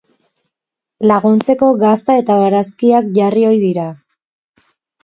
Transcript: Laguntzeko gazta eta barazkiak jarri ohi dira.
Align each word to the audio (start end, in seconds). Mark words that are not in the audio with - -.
Laguntzeko 1.11 1.69
gazta 1.83 2.17
eta 2.23 2.41
barazkiak 2.41 3.13
jarri 3.21 3.49
ohi 3.53 3.65
dira. 3.69 3.89